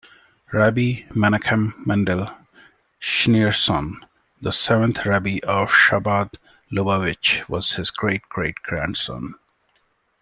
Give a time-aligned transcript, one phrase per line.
[0.51, 2.35] Rabbi Menachem Mendel
[2.99, 3.97] Schneerson,
[4.41, 9.35] the seventh Rebbe of Chabad-Lubavitch, was his great-great-grandson.